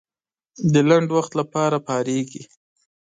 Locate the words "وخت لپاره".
1.17-1.77